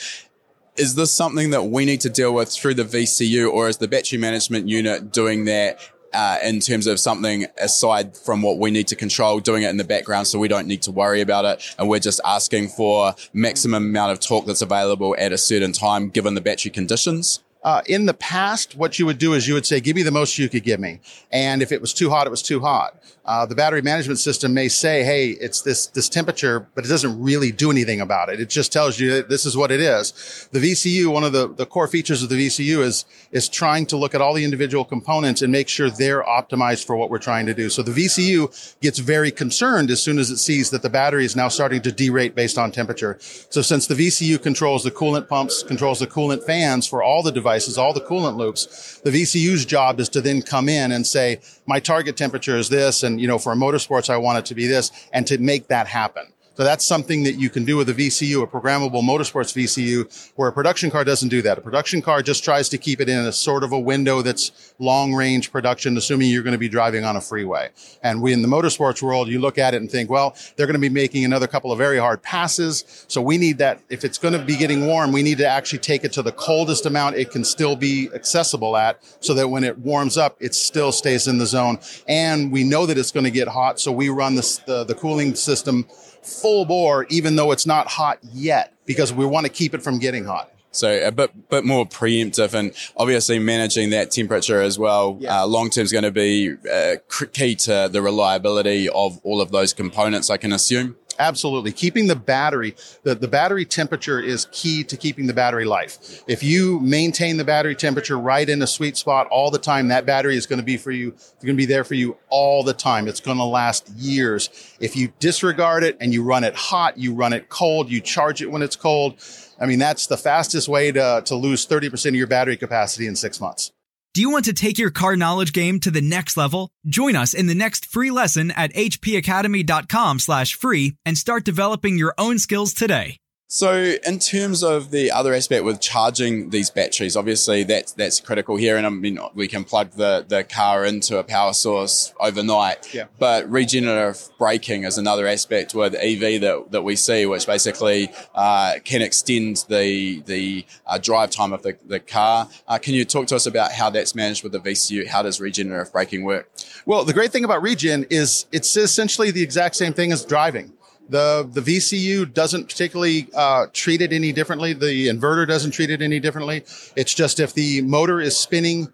is 0.77 0.95
this 0.95 1.13
something 1.13 1.51
that 1.51 1.65
we 1.65 1.85
need 1.85 2.01
to 2.01 2.09
deal 2.09 2.33
with 2.33 2.49
through 2.51 2.75
the 2.75 2.85
VCU 2.85 3.51
or 3.51 3.69
is 3.69 3.79
the 3.79 3.89
battery 3.89 4.17
management 4.17 4.69
unit 4.69 5.13
doing 5.13 5.45
that 5.45 5.81
uh, 6.13 6.39
in 6.45 6.61
terms 6.61 6.87
of 6.87 7.01
something 7.01 7.47
aside 7.59 8.17
from 8.17 8.43
what 8.43 8.59
we 8.59 8.71
need 8.71 8.87
to 8.87 8.95
control, 8.95 9.41
doing 9.41 9.65
it 9.65 9.71
in 9.71 9.77
the 9.77 9.85
background 9.85 10.29
so 10.29 10.39
we 10.39 10.47
don't 10.47 10.69
need 10.69 10.81
to 10.83 10.93
worry 10.93 11.21
about 11.21 11.45
it. 11.45 11.75
And 11.79 11.89
we're 11.89 11.99
just 11.99 12.21
asking 12.25 12.69
for 12.69 13.15
maximum 13.33 13.87
amount 13.87 14.13
of 14.13 14.21
torque 14.21 14.47
that's 14.47 14.63
available 14.63 15.17
at 15.19 15.33
a 15.33 15.39
certain 15.39 15.73
time 15.73 16.11
given 16.11 16.35
the 16.35 16.41
battery 16.41 16.71
conditions. 16.71 17.41
Uh, 17.65 17.83
in 17.87 18.07
the 18.07 18.15
past, 18.15 18.77
what 18.77 18.99
you 18.99 19.07
would 19.07 19.19
do 19.19 19.33
is 19.33 19.49
you 19.49 19.55
would 19.55 19.67
say, 19.67 19.81
give 19.81 19.97
me 19.97 20.03
the 20.03 20.13
most 20.13 20.39
you 20.39 20.49
could 20.49 20.63
give 20.63 20.79
me. 20.79 21.01
And 21.33 21.61
if 21.61 21.73
it 21.73 21.81
was 21.81 21.93
too 21.93 22.09
hot, 22.09 22.27
it 22.27 22.31
was 22.31 22.43
too 22.43 22.61
hot. 22.61 22.98
Uh, 23.29 23.45
the 23.45 23.55
battery 23.55 23.83
management 23.83 24.19
system 24.19 24.55
may 24.55 24.69
say, 24.69 25.05
hey, 25.05 25.29
it's 25.29 25.61
this, 25.61 25.87
this 25.89 26.09
temperature, 26.09 26.67
but 26.75 26.87
it 26.87 26.89
doesn't 26.89 27.21
really 27.21 27.53
do 27.53 27.71
anything 27.71 28.01
about 28.01 28.31
it. 28.31 28.41
It 28.41 28.49
just 28.49 28.73
tells 28.73 28.99
you 28.99 29.23
this 29.23 29.45
is 29.45 29.55
what 29.55 29.71
it 29.71 29.81
is. 29.81 30.49
The 30.53 30.59
VCU, 30.59 31.13
one 31.13 31.25
of 31.25 31.33
the, 31.33 31.47
the 31.47 31.67
core 31.67 31.89
features 31.89 32.23
of 32.23 32.31
the 32.31 32.47
VCU 32.47 32.79
is, 32.79 33.05
is 33.31 33.47
trying 33.47 33.85
to 33.87 33.99
look 33.99 34.15
at 34.15 34.23
all 34.23 34.33
the 34.33 34.45
individual 34.45 34.83
components 34.83 35.43
and 35.43 35.53
make 35.53 35.69
sure 35.69 35.91
they're 35.91 36.23
optimized 36.23 36.87
for 36.87 36.97
what 36.97 37.11
we're 37.11 37.19
trying 37.19 37.45
to 37.45 37.53
do. 37.53 37.69
So 37.69 37.83
the 37.83 37.93
VCU 37.93 38.81
gets 38.81 38.99
very 38.99 39.31
concerned 39.31 39.91
as 39.91 40.03
soon 40.03 40.19
as 40.19 40.31
it 40.31 40.39
sees 40.39 40.71
that 40.71 40.81
the 40.81 40.89
battery 40.89 41.27
is 41.27 41.37
now 41.37 41.49
starting 41.49 41.83
to 41.83 41.91
derate 41.91 42.35
based 42.35 42.57
on 42.57 42.73
temperature. 42.73 43.19
So 43.21 43.61
since 43.61 43.87
the 43.87 43.95
VCU 43.95 44.43
controls 44.43 44.85
the 44.85 44.91
coolant 44.91 45.29
pumps, 45.29 45.63
controls 45.63 45.99
the 45.99 46.07
coolant 46.07 46.45
fans 46.45 46.87
for 46.87 47.03
all 47.03 47.23
the 47.23 47.33
devices, 47.33 47.77
all 47.77 47.93
the 47.93 48.01
coolant 48.01 48.37
loops, 48.37 49.01
the 49.05 49.11
VCU's 49.11 49.67
job 49.67 50.01
is 50.01 50.09
to 50.09 50.23
then 50.23 50.41
come 50.41 50.71
in 50.71 50.93
and 50.93 51.07
say, 51.07 51.41
my 51.67 51.79
target 51.79 52.17
temperature 52.17 52.57
is 52.57 52.71
this 52.71 52.98
and 53.03 53.21
you 53.21 53.27
know, 53.27 53.39
for 53.39 53.55
motorsports, 53.55 54.11
I 54.11 54.17
want 54.17 54.39
it 54.39 54.47
to 54.47 54.55
be 54.55 54.67
this 54.67 54.91
and 55.13 55.27
to 55.27 55.39
make 55.39 55.69
that 55.69 55.87
happen. 55.87 56.33
So 56.59 56.65
that's 56.65 56.85
something 56.85 57.23
that 57.23 57.37
you 57.37 57.51
can 57.51 57.65
do 57.65 57.77
with 57.77 57.89
a 57.89 57.95
VCU, 57.95 58.43
a 58.43 58.47
programmable 58.49 59.01
motorsports 59.01 59.55
VCU, 59.55 60.33
where 60.35 60.49
a 60.49 60.53
production 60.53 60.91
car 60.91 61.05
doesn't 61.05 61.29
do 61.29 61.41
that. 61.43 61.57
A 61.57 61.61
production 61.61 62.03
car 62.03 62.21
just 62.21 62.43
tries 62.43 62.69
to 62.71 62.79
keep 62.79 63.01
it 63.01 63.09
in 63.09 63.17
a 63.17 63.31
sort 63.31 63.63
of 63.63 63.71
a 63.71 63.79
window 63.79 64.23
that's 64.23 64.75
long 64.81 65.15
range 65.15 65.53
production, 65.53 65.97
assuming 65.97 66.31
you're 66.31 66.43
going 66.43 66.55
to 66.55 66.59
be 66.59 66.69
driving 66.69 67.05
on 67.05 67.15
a 67.15 67.21
freeway. 67.21 67.69
And 68.03 68.21
we 68.21 68.33
in 68.33 68.43
the 68.43 68.49
motorsports 68.49 69.01
world, 69.01 69.29
you 69.29 69.39
look 69.39 69.57
at 69.57 69.73
it 69.73 69.77
and 69.81 69.89
think, 69.89 70.11
well, 70.11 70.35
they're 70.57 70.67
going 70.67 70.75
to 70.75 70.81
be 70.81 70.89
making 70.89 71.25
another 71.25 71.47
couple 71.47 71.71
of 71.71 71.79
very 71.79 71.97
hard 71.97 72.25
passes. 72.25 73.05
So 73.07 73.23
we 73.23 73.39
need 73.39 73.59
that. 73.59 73.81
If 73.89 74.05
it's 74.05 74.19
going 74.19 74.35
to 74.35 74.45
be 74.45 74.57
getting 74.57 74.85
warm, 74.85 75.13
we 75.13 75.23
need 75.23 75.39
to 75.39 75.47
actually 75.47 75.79
take 75.79 76.03
it 76.03 76.13
to 76.15 76.23
the 76.23 76.33
coldest 76.33 76.87
amount 76.87 77.15
it 77.15 77.31
can 77.31 77.45
still 77.45 77.77
be 77.77 78.11
accessible 78.17 78.77
at 78.77 79.01
so 79.21 79.33
that 79.35 79.47
when 79.47 79.63
it 79.63 79.79
warms 79.79 80.19
up, 80.19 80.37
it 80.41 80.57
still 80.57 80.91
stays 80.91 81.29
in 81.29 81.39
the 81.39 81.47
zone. 81.47 81.79
And 82.09 82.51
we 82.51 82.65
know 82.65 82.85
that 82.85 82.99
it's 82.99 83.13
going 83.13 83.23
to 83.23 83.31
get 83.31 83.47
hot. 83.47 83.79
So 83.79 83.93
we 83.93 84.09
run 84.09 84.35
this, 84.35 84.59
the, 84.59 84.83
the 84.83 84.97
cooling 84.97 85.37
system 85.37 85.87
full 86.29 86.48
bore, 86.65 87.07
even 87.11 87.37
though 87.37 87.53
it's 87.53 87.67
not 87.67 87.87
hot 87.89 88.19
yet, 88.33 88.75
because 88.87 89.13
we 89.13 89.25
want 89.27 89.47
to 89.47 89.53
keep 89.53 89.75
it 89.75 89.83
from 89.83 89.99
getting 89.99 90.25
hot. 90.25 90.51
So 90.71 90.91
a 91.07 91.11
bit, 91.11 91.49
bit 91.49 91.65
more 91.65 91.87
preemptive 91.87 92.55
and 92.55 92.73
obviously 92.97 93.39
managing 93.39 93.91
that 93.91 94.11
temperature 94.11 94.61
as 94.61 94.79
well. 94.79 95.17
Yeah. 95.19 95.43
Uh, 95.43 95.47
long 95.47 95.71
term 95.71 95.85
is 95.85 95.93
going 95.93 96.05
to 96.05 96.11
be 96.11 96.55
uh, 96.73 96.97
key 97.33 97.55
to 97.57 97.89
the 97.91 98.03
reliability 98.03 98.89
of 98.89 99.19
all 99.25 99.41
of 99.41 99.51
those 99.51 99.73
components, 99.73 100.31
I 100.31 100.37
can 100.37 100.53
assume. 100.53 100.97
Absolutely. 101.19 101.73
Keeping 101.73 102.07
the 102.07 102.15
battery, 102.15 102.77
the, 103.03 103.15
the 103.15 103.27
battery 103.27 103.65
temperature 103.65 104.21
is 104.21 104.47
key 104.53 104.85
to 104.85 104.97
keeping 104.97 105.27
the 105.27 105.33
battery 105.33 105.65
life. 105.65 106.23
If 106.29 106.45
you 106.45 106.79
maintain 106.79 107.37
the 107.37 107.45
battery 107.45 107.75
temperature 107.75 108.17
right 108.17 108.49
in 108.49 108.63
a 108.63 108.67
sweet 108.69 108.97
spot 108.97 109.27
all 109.29 109.51
the 109.51 109.59
time, 109.59 109.89
that 109.89 110.07
battery 110.07 110.37
is 110.37 110.47
going 110.47 110.61
to 110.61 110.65
be 110.65 110.77
for 110.77 110.93
you, 110.93 111.09
it's 111.09 111.45
going 111.45 111.57
to 111.57 111.61
be 111.61 111.67
there 111.67 111.83
for 111.83 111.95
you 111.95 112.17
all 112.29 112.63
the 112.63 112.73
time. 112.73 113.09
It's 113.09 113.21
going 113.21 113.39
to 113.39 113.45
last 113.45 113.89
years. 113.91 114.77
If 114.79 114.97
you 114.97 115.13
disregard 115.19 115.83
it 115.83 115.97
and 116.01 116.13
you 116.13 116.23
run 116.23 116.45
it 116.45 116.55
hot, 116.55 116.99
you 116.99 117.15
run 117.15 117.33
it 117.33 117.49
cold, 117.49 117.91
you 117.91 118.01
charge 118.01 118.41
it 118.41 118.51
when 118.51 118.63
it's 118.63 118.77
cold. 118.77 119.17
I 119.61 119.67
mean, 119.67 119.81
that's 119.81 120.07
the 120.07 120.17
fastest 120.17 120.69
way 120.69 120.93
to, 120.93 121.23
to 121.25 121.35
lose 121.35 121.67
30% 121.67 122.07
of 122.07 122.15
your 122.15 122.29
battery 122.29 122.57
capacity 122.57 123.09
in 123.09 123.17
six 123.17 123.41
months. 123.41 123.73
Do 124.15 124.21
you 124.23 124.31
want 124.31 124.47
to 124.47 124.53
take 124.53 124.79
your 124.79 124.91
car 124.91 125.17
knowledge 125.17 125.53
game 125.53 125.81
to 125.81 125.91
the 125.91 126.01
next 126.01 126.37
level? 126.37 126.71
Join 126.87 127.15
us 127.15 127.35
in 127.35 127.47
the 127.47 127.55
next 127.55 127.87
free 127.87 128.11
lesson 128.11 128.51
at 128.51 128.73
hpacademy.com 128.75 130.19
slash 130.19 130.55
free 130.55 130.97
and 131.05 131.17
start 131.17 131.45
developing 131.45 131.99
your 131.99 132.15
own 132.19 132.39
skills 132.39 132.73
today. 132.73 133.19
So, 133.51 133.95
in 134.07 134.19
terms 134.19 134.63
of 134.63 134.91
the 134.91 135.11
other 135.11 135.33
aspect 135.33 135.65
with 135.65 135.81
charging 135.81 136.51
these 136.51 136.69
batteries, 136.69 137.17
obviously 137.17 137.63
that's 137.63 137.93
that's 137.93 138.21
critical 138.21 138.57
here. 138.57 138.77
And 138.77 138.87
I 138.87 138.91
mean, 138.91 139.19
we 139.33 139.49
can 139.49 139.65
plug 139.65 139.93
the, 139.93 140.23
the 140.29 140.45
car 140.45 140.85
into 140.85 141.17
a 141.17 141.25
power 141.25 141.55
source 141.55 142.13
overnight. 142.21 142.93
Yeah. 142.93 143.07
But 143.19 143.51
regenerative 143.51 144.29
braking 144.37 144.85
is 144.85 144.99
another 144.99 145.27
aspect 145.27 145.75
with 145.75 145.95
EV 145.95 146.43
that, 146.43 146.73
that 146.73 146.83
we 146.83 146.95
see, 146.95 147.25
which 147.25 147.47
basically 147.47 148.13
uh, 148.35 148.75
can 148.85 149.01
extend 149.01 149.65
the 149.71 150.21
the 150.27 150.67
uh, 150.87 150.99
drive 150.99 151.31
time 151.31 151.55
of 151.55 151.63
the, 151.63 151.79
the 151.87 152.01
car. 152.01 152.51
Uh, 152.67 152.77
can 152.77 152.93
you 152.93 153.07
talk 153.07 153.29
to 153.29 153.37
us 153.37 153.47
about 153.47 153.73
how 153.73 153.89
that's 153.89 154.15
managed 154.15 154.43
with 154.43 154.53
the 154.53 154.61
VCU? 154.61 155.07
How 155.07 155.23
does 155.23 155.41
regenerative 155.41 155.91
braking 155.91 156.23
work? 156.23 156.51
Well, 156.85 157.03
the 157.03 157.15
great 157.15 157.33
thing 157.33 157.45
about 157.45 157.63
regen 157.63 158.05
is 158.11 158.45
it's 158.53 158.77
essentially 158.77 159.31
the 159.31 159.43
exact 159.43 159.77
same 159.77 159.95
thing 159.95 160.13
as 160.13 160.23
driving. 160.23 160.75
The 161.09 161.49
the 161.51 161.61
VCU 161.61 162.33
doesn't 162.33 162.69
particularly 162.69 163.29
uh, 163.35 163.67
treat 163.73 164.03
it 164.03 164.13
any 164.13 164.33
differently. 164.33 164.73
The 164.73 165.09
inverter 165.09 165.47
doesn't 165.47 165.71
treat 165.71 165.91
it 165.91 166.03
any 166.03 166.21
differently. 166.21 166.65
It's 166.97 167.15
just 167.15 167.41
if 167.41 167.55
the 167.55 167.83
motor 167.83 168.21
is 168.21 168.37
spinning 168.37 168.93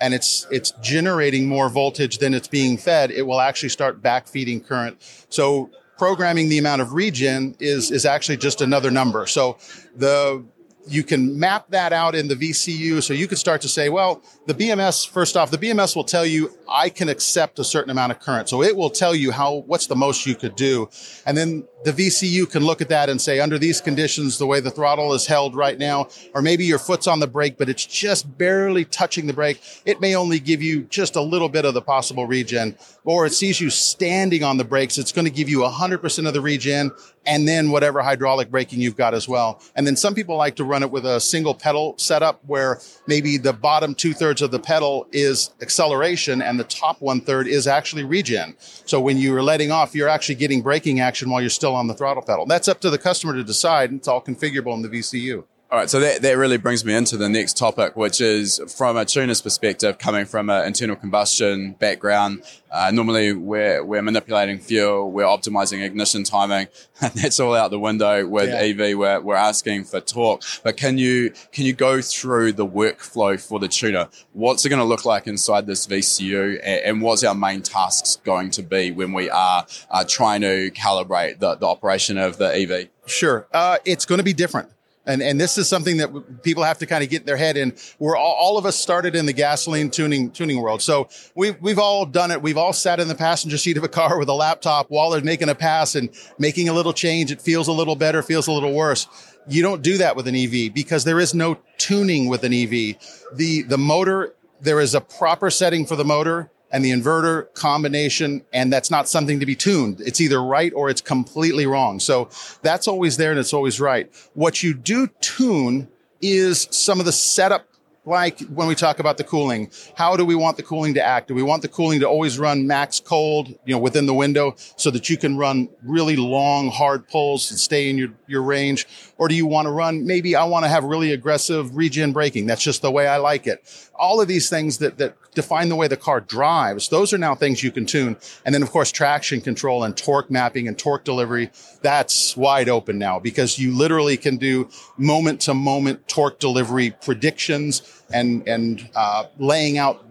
and 0.00 0.14
it's 0.14 0.46
it's 0.50 0.72
generating 0.82 1.48
more 1.48 1.68
voltage 1.68 2.18
than 2.18 2.34
it's 2.34 2.48
being 2.48 2.76
fed, 2.76 3.10
it 3.10 3.22
will 3.22 3.40
actually 3.40 3.70
start 3.70 4.02
backfeeding 4.02 4.66
current. 4.66 4.98
So 5.28 5.70
programming 5.96 6.48
the 6.48 6.58
amount 6.58 6.82
of 6.82 6.92
regen 6.92 7.56
is 7.58 7.90
is 7.90 8.06
actually 8.06 8.36
just 8.36 8.60
another 8.60 8.90
number. 8.90 9.26
So 9.26 9.58
the 9.96 10.44
you 10.88 11.02
can 11.02 11.38
map 11.38 11.66
that 11.70 11.92
out 11.92 12.14
in 12.14 12.28
the 12.28 12.34
VCU. 12.34 13.02
So 13.02 13.12
you 13.12 13.28
could 13.28 13.38
start 13.38 13.60
to 13.62 13.68
say, 13.68 13.88
well, 13.88 14.22
the 14.46 14.54
BMS, 14.54 15.08
first 15.08 15.36
off, 15.36 15.50
the 15.50 15.58
BMS 15.58 15.94
will 15.94 16.04
tell 16.04 16.24
you 16.24 16.56
I 16.68 16.88
can 16.88 17.08
accept 17.08 17.58
a 17.58 17.64
certain 17.64 17.90
amount 17.90 18.12
of 18.12 18.20
current. 18.20 18.48
So 18.48 18.62
it 18.62 18.76
will 18.76 18.90
tell 18.90 19.14
you 19.14 19.30
how, 19.30 19.62
what's 19.66 19.86
the 19.86 19.96
most 19.96 20.26
you 20.26 20.34
could 20.34 20.56
do. 20.56 20.88
And 21.26 21.36
then 21.36 21.66
the 21.84 21.92
VCU 21.92 22.50
can 22.50 22.64
look 22.64 22.80
at 22.80 22.88
that 22.88 23.08
and 23.08 23.20
say, 23.20 23.38
under 23.40 23.58
these 23.58 23.80
conditions, 23.80 24.38
the 24.38 24.46
way 24.46 24.60
the 24.60 24.70
throttle 24.70 25.14
is 25.14 25.26
held 25.26 25.54
right 25.54 25.78
now, 25.78 26.08
or 26.34 26.42
maybe 26.42 26.64
your 26.64 26.78
foot's 26.78 27.06
on 27.06 27.20
the 27.20 27.26
brake, 27.26 27.56
but 27.56 27.68
it's 27.68 27.86
just 27.86 28.36
barely 28.36 28.84
touching 28.84 29.26
the 29.26 29.32
brake. 29.32 29.60
It 29.84 30.00
may 30.00 30.16
only 30.16 30.40
give 30.40 30.60
you 30.60 30.84
just 30.84 31.14
a 31.14 31.22
little 31.22 31.48
bit 31.48 31.64
of 31.64 31.74
the 31.74 31.82
possible 31.82 32.26
regen, 32.26 32.76
or 33.04 33.26
it 33.26 33.32
sees 33.32 33.60
you 33.60 33.70
standing 33.70 34.42
on 34.42 34.56
the 34.56 34.64
brakes. 34.64 34.98
It's 34.98 35.12
going 35.12 35.26
to 35.26 35.30
give 35.30 35.48
you 35.48 35.60
100% 35.60 36.26
of 36.26 36.34
the 36.34 36.40
regen 36.40 36.90
and 37.24 37.46
then 37.46 37.70
whatever 37.70 38.02
hydraulic 38.02 38.50
braking 38.50 38.80
you've 38.80 38.96
got 38.96 39.14
as 39.14 39.28
well. 39.28 39.60
And 39.76 39.86
then 39.86 39.96
some 39.96 40.14
people 40.14 40.36
like 40.36 40.56
to 40.56 40.64
run 40.64 40.77
it 40.82 40.90
with 40.90 41.04
a 41.04 41.20
single 41.20 41.54
pedal 41.54 41.94
setup 41.98 42.40
where 42.46 42.80
maybe 43.06 43.36
the 43.36 43.52
bottom 43.52 43.94
two 43.94 44.12
thirds 44.12 44.42
of 44.42 44.50
the 44.50 44.58
pedal 44.58 45.06
is 45.12 45.50
acceleration 45.60 46.42
and 46.42 46.58
the 46.58 46.64
top 46.64 47.00
one 47.00 47.20
third 47.20 47.46
is 47.46 47.66
actually 47.66 48.04
regen. 48.04 48.54
So 48.58 49.00
when 49.00 49.16
you're 49.16 49.42
letting 49.42 49.70
off, 49.70 49.94
you're 49.94 50.08
actually 50.08 50.36
getting 50.36 50.62
braking 50.62 51.00
action 51.00 51.30
while 51.30 51.40
you're 51.40 51.50
still 51.50 51.74
on 51.74 51.86
the 51.86 51.94
throttle 51.94 52.22
pedal. 52.22 52.46
That's 52.46 52.68
up 52.68 52.80
to 52.80 52.90
the 52.90 52.98
customer 52.98 53.34
to 53.34 53.44
decide. 53.44 53.92
It's 53.92 54.08
all 54.08 54.22
configurable 54.22 54.74
in 54.74 54.82
the 54.82 54.88
VCU. 54.88 55.44
All 55.70 55.78
right, 55.78 55.90
so 55.90 56.00
that, 56.00 56.22
that 56.22 56.38
really 56.38 56.56
brings 56.56 56.82
me 56.82 56.94
into 56.94 57.18
the 57.18 57.28
next 57.28 57.58
topic, 57.58 57.94
which 57.94 58.22
is 58.22 58.58
from 58.74 58.96
a 58.96 59.04
tuner's 59.04 59.42
perspective, 59.42 59.98
coming 59.98 60.24
from 60.24 60.48
an 60.48 60.66
internal 60.66 60.96
combustion 60.96 61.72
background. 61.72 62.42
Uh, 62.70 62.90
normally, 62.90 63.34
we're, 63.34 63.84
we're 63.84 64.00
manipulating 64.00 64.60
fuel, 64.60 65.10
we're 65.10 65.26
optimizing 65.26 65.84
ignition 65.84 66.24
timing, 66.24 66.68
and 67.02 67.12
that's 67.12 67.38
all 67.38 67.54
out 67.54 67.70
the 67.70 67.78
window 67.78 68.26
with 68.26 68.48
yeah. 68.48 68.84
EV. 68.84 68.96
We're, 68.96 69.20
we're 69.20 69.34
asking 69.34 69.84
for 69.84 70.00
torque. 70.00 70.40
But 70.62 70.78
can 70.78 70.96
you 70.96 71.34
can 71.52 71.66
you 71.66 71.74
go 71.74 72.00
through 72.00 72.52
the 72.52 72.66
workflow 72.66 73.38
for 73.38 73.58
the 73.58 73.68
tuner? 73.68 74.08
What's 74.32 74.64
it 74.64 74.70
going 74.70 74.80
to 74.80 74.86
look 74.86 75.04
like 75.04 75.26
inside 75.26 75.66
this 75.66 75.86
VCU, 75.86 76.60
and, 76.62 76.80
and 76.82 77.02
what's 77.02 77.22
our 77.24 77.34
main 77.34 77.60
tasks 77.60 78.16
going 78.24 78.52
to 78.52 78.62
be 78.62 78.90
when 78.90 79.12
we 79.12 79.28
are 79.28 79.66
uh, 79.90 80.04
trying 80.08 80.40
to 80.40 80.70
calibrate 80.70 81.40
the, 81.40 81.56
the 81.56 81.66
operation 81.66 82.16
of 82.16 82.38
the 82.38 82.54
EV? 82.54 82.88
Sure, 83.04 83.46
uh, 83.52 83.76
it's 83.84 84.06
going 84.06 84.18
to 84.18 84.24
be 84.24 84.32
different. 84.32 84.70
And, 85.08 85.22
and 85.22 85.40
this 85.40 85.56
is 85.56 85.66
something 85.66 85.96
that 85.96 86.42
people 86.42 86.62
have 86.62 86.78
to 86.78 86.86
kind 86.86 87.02
of 87.02 87.08
get 87.08 87.24
their 87.24 87.38
head 87.38 87.56
in. 87.56 87.74
We're 87.98 88.14
all, 88.14 88.36
all, 88.38 88.58
of 88.58 88.66
us 88.66 88.76
started 88.76 89.16
in 89.16 89.24
the 89.24 89.32
gasoline 89.32 89.90
tuning, 89.90 90.30
tuning 90.30 90.60
world. 90.60 90.82
So 90.82 91.08
we've, 91.34 91.58
we've 91.62 91.78
all 91.78 92.04
done 92.04 92.30
it. 92.30 92.42
We've 92.42 92.58
all 92.58 92.74
sat 92.74 93.00
in 93.00 93.08
the 93.08 93.14
passenger 93.14 93.56
seat 93.56 93.78
of 93.78 93.84
a 93.84 93.88
car 93.88 94.18
with 94.18 94.28
a 94.28 94.34
laptop 94.34 94.90
while 94.90 95.08
they're 95.08 95.22
making 95.22 95.48
a 95.48 95.54
pass 95.54 95.94
and 95.94 96.10
making 96.38 96.68
a 96.68 96.74
little 96.74 96.92
change. 96.92 97.32
It 97.32 97.40
feels 97.40 97.68
a 97.68 97.72
little 97.72 97.96
better, 97.96 98.22
feels 98.22 98.48
a 98.48 98.52
little 98.52 98.74
worse. 98.74 99.08
You 99.48 99.62
don't 99.62 99.80
do 99.80 99.96
that 99.96 100.14
with 100.14 100.28
an 100.28 100.36
EV 100.36 100.74
because 100.74 101.04
there 101.04 101.18
is 101.18 101.32
no 101.32 101.56
tuning 101.78 102.28
with 102.28 102.44
an 102.44 102.52
EV. 102.52 102.96
The, 103.32 103.62
the 103.62 103.78
motor, 103.78 104.34
there 104.60 104.78
is 104.78 104.94
a 104.94 105.00
proper 105.00 105.48
setting 105.48 105.86
for 105.86 105.96
the 105.96 106.04
motor 106.04 106.50
and 106.70 106.84
the 106.84 106.90
inverter 106.90 107.52
combination, 107.54 108.42
and 108.52 108.72
that's 108.72 108.90
not 108.90 109.08
something 109.08 109.40
to 109.40 109.46
be 109.46 109.54
tuned. 109.54 110.00
It's 110.00 110.20
either 110.20 110.42
right 110.42 110.72
or 110.74 110.90
it's 110.90 111.00
completely 111.00 111.66
wrong. 111.66 112.00
So 112.00 112.28
that's 112.62 112.88
always 112.88 113.16
there 113.16 113.30
and 113.30 113.40
it's 113.40 113.54
always 113.54 113.80
right. 113.80 114.12
What 114.34 114.62
you 114.62 114.74
do 114.74 115.08
tune 115.20 115.88
is 116.20 116.68
some 116.70 117.00
of 117.00 117.06
the 117.06 117.12
setup 117.12 117.67
like 118.08 118.40
when 118.48 118.66
we 118.66 118.74
talk 118.74 118.98
about 118.98 119.18
the 119.18 119.24
cooling, 119.24 119.70
how 119.94 120.16
do 120.16 120.24
we 120.24 120.34
want 120.34 120.56
the 120.56 120.62
cooling 120.62 120.94
to 120.94 121.02
act? 121.02 121.28
Do 121.28 121.34
we 121.34 121.42
want 121.42 121.62
the 121.62 121.68
cooling 121.68 122.00
to 122.00 122.08
always 122.08 122.38
run 122.38 122.66
max 122.66 122.98
cold, 122.98 123.48
you 123.64 123.74
know, 123.74 123.78
within 123.78 124.06
the 124.06 124.14
window 124.14 124.54
so 124.76 124.90
that 124.90 125.08
you 125.08 125.16
can 125.16 125.36
run 125.36 125.68
really 125.82 126.16
long, 126.16 126.70
hard 126.70 127.06
pulls 127.08 127.50
and 127.50 127.60
stay 127.60 127.90
in 127.90 127.98
your, 127.98 128.10
your 128.26 128.42
range? 128.42 128.86
Or 129.18 129.28
do 129.28 129.34
you 129.34 129.46
want 129.46 129.66
to 129.66 129.70
run, 129.70 130.06
maybe 130.06 130.34
I 130.34 130.44
want 130.44 130.64
to 130.64 130.68
have 130.68 130.84
really 130.84 131.12
aggressive 131.12 131.76
regen 131.76 132.12
braking. 132.12 132.46
That's 132.46 132.62
just 132.62 132.82
the 132.82 132.90
way 132.90 133.06
I 133.06 133.18
like 133.18 133.46
it. 133.46 133.62
All 133.94 134.20
of 134.20 134.28
these 134.28 134.48
things 134.48 134.78
that, 134.78 134.98
that 134.98 135.16
define 135.34 135.68
the 135.68 135.76
way 135.76 135.88
the 135.88 135.96
car 135.96 136.20
drives, 136.20 136.88
those 136.88 137.12
are 137.12 137.18
now 137.18 137.34
things 137.34 137.62
you 137.62 137.70
can 137.70 137.84
tune. 137.84 138.16
And 138.44 138.54
then 138.54 138.62
of 138.62 138.70
course, 138.70 138.90
traction 138.90 139.40
control 139.40 139.84
and 139.84 139.96
torque 139.96 140.30
mapping 140.30 140.66
and 140.66 140.78
torque 140.78 141.04
delivery. 141.04 141.50
That's 141.82 142.36
wide 142.36 142.68
open 142.68 142.98
now 142.98 143.18
because 143.18 143.58
you 143.58 143.76
literally 143.76 144.16
can 144.16 144.36
do 144.36 144.68
moment 144.96 145.40
to 145.42 145.54
moment 145.54 146.08
torque 146.08 146.38
delivery 146.38 146.92
predictions 147.02 147.97
and 148.12 148.46
and 148.48 148.88
uh, 148.94 149.24
laying 149.38 149.78
out 149.78 150.04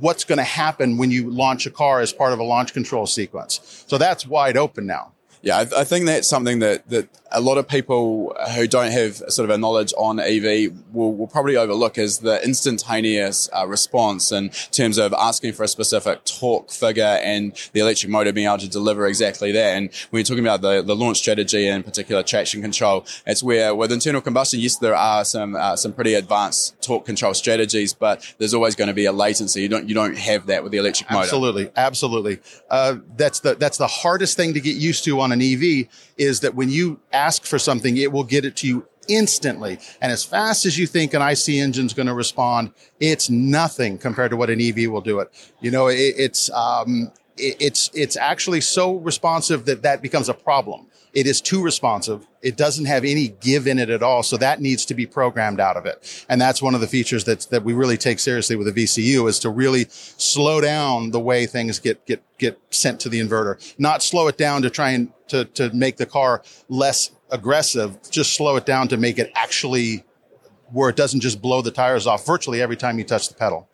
what's 0.00 0.24
going 0.24 0.38
to 0.38 0.44
happen 0.44 0.96
when 0.96 1.10
you 1.10 1.30
launch 1.30 1.66
a 1.66 1.70
car 1.70 2.00
as 2.00 2.12
part 2.12 2.32
of 2.32 2.38
a 2.38 2.42
launch 2.42 2.72
control 2.72 3.06
sequence. 3.06 3.84
So 3.86 3.96
that's 3.96 4.26
wide 4.26 4.56
open 4.56 4.86
now. 4.86 5.13
Yeah, 5.44 5.58
I, 5.58 5.80
I, 5.80 5.84
think 5.84 6.06
that's 6.06 6.26
something 6.26 6.60
that, 6.60 6.88
that 6.88 7.06
a 7.30 7.40
lot 7.40 7.58
of 7.58 7.68
people 7.68 8.34
who 8.54 8.66
don't 8.66 8.90
have 8.92 9.16
sort 9.28 9.48
of 9.48 9.50
a 9.50 9.58
knowledge 9.58 9.92
on 9.98 10.18
EV 10.18 10.72
will, 10.90 11.12
will 11.12 11.26
probably 11.26 11.54
overlook 11.54 11.98
is 11.98 12.20
the 12.20 12.42
instantaneous 12.42 13.50
uh, 13.52 13.66
response 13.66 14.32
in 14.32 14.48
terms 14.70 14.96
of 14.96 15.12
asking 15.12 15.52
for 15.52 15.64
a 15.64 15.68
specific 15.68 16.24
torque 16.24 16.70
figure 16.70 17.20
and 17.22 17.52
the 17.74 17.80
electric 17.80 18.10
motor 18.10 18.32
being 18.32 18.46
able 18.46 18.56
to 18.56 18.68
deliver 18.68 19.06
exactly 19.06 19.52
that. 19.52 19.76
And 19.76 19.90
when 20.08 20.20
you're 20.20 20.24
talking 20.24 20.44
about 20.44 20.62
the, 20.62 20.80
the 20.80 20.96
launch 20.96 21.18
strategy 21.18 21.68
and 21.68 21.84
particular 21.84 22.22
traction 22.22 22.62
control, 22.62 23.04
it's 23.26 23.42
where 23.42 23.74
with 23.74 23.92
internal 23.92 24.22
combustion, 24.22 24.60
yes, 24.60 24.78
there 24.78 24.96
are 24.96 25.26
some 25.26 25.56
uh, 25.56 25.76
some 25.76 25.92
pretty 25.92 26.14
advanced 26.14 26.80
torque 26.80 27.04
control 27.04 27.34
strategies, 27.34 27.92
but 27.92 28.34
there's 28.38 28.54
always 28.54 28.76
going 28.76 28.88
to 28.88 28.94
be 28.94 29.04
a 29.04 29.12
latency. 29.12 29.60
You 29.60 29.68
don't 29.68 29.90
you 29.90 29.94
don't 29.94 30.16
have 30.16 30.46
that 30.46 30.62
with 30.62 30.72
the 30.72 30.78
electric 30.78 31.10
motor. 31.10 31.24
Absolutely, 31.24 31.70
absolutely. 31.76 32.40
Uh, 32.70 32.96
that's 33.18 33.40
the 33.40 33.54
that's 33.56 33.76
the 33.76 33.86
hardest 33.86 34.38
thing 34.38 34.54
to 34.54 34.60
get 34.60 34.76
used 34.76 35.04
to 35.04 35.20
on 35.20 35.33
an 35.34 35.42
EV 35.42 35.88
is 36.16 36.40
that 36.40 36.54
when 36.54 36.70
you 36.70 37.00
ask 37.12 37.44
for 37.44 37.58
something, 37.58 37.96
it 37.96 38.10
will 38.10 38.24
get 38.24 38.44
it 38.44 38.56
to 38.56 38.66
you 38.66 38.86
instantly. 39.08 39.78
And 40.00 40.10
as 40.10 40.24
fast 40.24 40.66
as 40.66 40.78
you 40.78 40.86
think 40.86 41.14
an 41.14 41.22
IC 41.22 41.48
engine 41.50 41.86
is 41.86 41.92
going 41.92 42.06
to 42.06 42.14
respond, 42.14 42.72
it's 43.00 43.28
nothing 43.28 43.98
compared 43.98 44.30
to 44.30 44.36
what 44.36 44.50
an 44.50 44.60
EV 44.60 44.90
will 44.90 45.00
do 45.00 45.20
it. 45.20 45.28
You 45.60 45.70
know, 45.70 45.88
it, 45.88 46.14
it's, 46.16 46.50
um, 46.50 47.12
it, 47.36 47.56
it's, 47.60 47.90
it's 47.94 48.16
actually 48.16 48.60
so 48.60 48.96
responsive 48.96 49.66
that 49.66 49.82
that 49.82 50.02
becomes 50.02 50.28
a 50.28 50.34
problem. 50.34 50.86
It 51.14 51.28
is 51.28 51.40
too 51.40 51.62
responsive. 51.62 52.26
It 52.42 52.56
doesn't 52.56 52.86
have 52.86 53.04
any 53.04 53.28
give 53.28 53.66
in 53.68 53.78
it 53.78 53.88
at 53.88 54.02
all. 54.02 54.22
So 54.24 54.36
that 54.38 54.60
needs 54.60 54.84
to 54.86 54.94
be 54.94 55.06
programmed 55.06 55.60
out 55.60 55.76
of 55.76 55.86
it. 55.86 56.26
And 56.28 56.40
that's 56.40 56.60
one 56.60 56.74
of 56.74 56.80
the 56.80 56.88
features 56.88 57.24
that, 57.24 57.42
that 57.50 57.62
we 57.62 57.72
really 57.72 57.96
take 57.96 58.18
seriously 58.18 58.56
with 58.56 58.74
the 58.74 58.84
VCU 58.84 59.28
is 59.28 59.38
to 59.40 59.50
really 59.50 59.86
slow 59.88 60.60
down 60.60 61.12
the 61.12 61.20
way 61.20 61.46
things 61.46 61.78
get, 61.78 62.04
get, 62.04 62.22
get 62.38 62.60
sent 62.70 62.98
to 63.00 63.08
the 63.08 63.20
inverter, 63.20 63.74
not 63.78 64.02
slow 64.02 64.26
it 64.26 64.36
down 64.36 64.62
to 64.62 64.70
try 64.70 64.90
and 64.90 65.12
to, 65.28 65.44
to 65.46 65.70
make 65.72 65.96
the 65.96 66.06
car 66.06 66.42
less 66.68 67.12
aggressive, 67.30 67.98
just 68.10 68.34
slow 68.34 68.56
it 68.56 68.66
down 68.66 68.88
to 68.88 68.96
make 68.96 69.18
it 69.18 69.30
actually 69.34 70.04
where 70.72 70.90
it 70.90 70.96
doesn't 70.96 71.20
just 71.20 71.40
blow 71.40 71.62
the 71.62 71.70
tires 71.70 72.06
off 72.06 72.26
virtually 72.26 72.60
every 72.60 72.76
time 72.76 72.98
you 72.98 73.04
touch 73.04 73.28
the 73.28 73.34
pedal. 73.34 73.68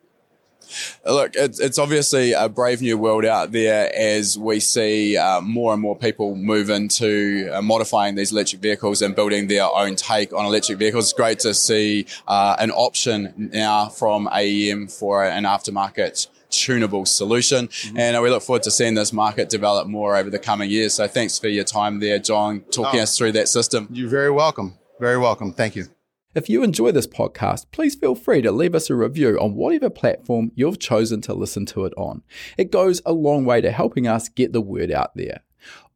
Look, 1.05 1.35
it's, 1.35 1.61
it's 1.61 1.79
obviously 1.79 2.33
a 2.33 2.49
brave 2.49 2.81
new 2.81 2.99
world 2.99 3.25
out 3.25 3.53
there 3.53 3.91
as 3.95 4.39
we 4.39 4.61
see 4.61 5.17
uh, 5.17 5.41
more 5.41 5.73
and 5.73 5.83
more 5.83 5.97
people 5.97 6.37
move 6.37 6.71
into 6.71 7.51
uh, 7.53 7.63
modifying 7.63 8.15
these 8.15 8.33
electric 8.33 8.63
vehicles 8.63 9.03
and 9.03 9.15
building 9.15 9.49
their 9.49 9.65
own 9.65 9.97
take 9.97 10.33
on 10.33 10.45
electric 10.45 10.79
vehicles. 10.79 11.07
It's 11.07 11.13
great 11.13 11.39
to 11.41 11.55
see 11.55 12.07
uh, 12.27 12.57
an 12.59 12.71
option 12.71 13.51
now 13.53 13.89
from 13.89 14.29
AEM 14.29 14.91
for 14.91 15.25
an 15.25 15.45
aftermarket 15.45 16.29
tunable 16.51 17.07
solution. 17.07 17.69
Mm-hmm. 17.69 17.99
And 17.99 18.17
uh, 18.17 18.21
we 18.21 18.31
look 18.31 18.43
forward 18.43 18.65
to 18.65 18.71
seeing 18.71 18.95
this 18.95 19.13
market 19.13 19.49
develop 19.49 19.87
more 19.87 20.17
over 20.17 20.31
the 20.31 20.39
coming 20.39 20.71
years. 20.71 20.95
So 20.95 21.07
thanks 21.07 21.39
for 21.39 21.49
your 21.49 21.65
time 21.65 22.01
there, 22.01 22.19
John, 22.19 22.63
talking 22.71 23.01
oh, 23.01 23.05
us 23.05 23.17
through 23.17 23.33
that 23.33 23.49
system. 23.49 23.89
You're 23.91 24.09
very 24.09 24.31
welcome. 24.31 24.75
Very 24.99 25.19
welcome. 25.19 25.53
Thank 25.53 25.77
you. 25.77 25.87
If 26.33 26.49
you 26.49 26.63
enjoy 26.63 26.93
this 26.93 27.09
podcast, 27.09 27.67
please 27.73 27.97
feel 27.97 28.15
free 28.15 28.41
to 28.43 28.53
leave 28.53 28.77
us 28.77 28.89
a 28.89 28.95
review 28.95 29.37
on 29.41 29.57
whatever 29.57 29.91
platform 29.91 30.53
you've 30.55 30.79
chosen 30.79 31.21
to 31.23 31.35
listen 31.35 31.67
to 31.67 31.87
it 31.87 31.93
on. 31.97 32.23
It 32.57 32.71
goes 32.71 33.03
a 33.05 33.13
long 33.13 33.45
way 33.45 33.61
to 33.61 33.73
helping 33.73 34.07
us 34.07 34.29
get 34.29 34.53
the 34.53 34.61
word 34.61 34.93
out 34.93 35.11
there. 35.17 35.41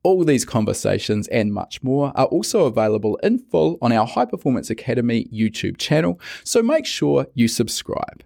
All 0.02 0.24
these 0.24 0.44
conversations 0.44 1.28
and 1.28 1.54
much 1.54 1.84
more 1.84 2.12
are 2.16 2.26
also 2.26 2.64
available 2.64 3.14
in 3.22 3.38
full 3.38 3.78
on 3.80 3.92
our 3.92 4.08
High 4.08 4.24
Performance 4.24 4.70
Academy 4.70 5.28
YouTube 5.32 5.78
channel, 5.78 6.18
so 6.42 6.64
make 6.64 6.84
sure 6.84 7.28
you 7.34 7.46
subscribe. 7.46 8.24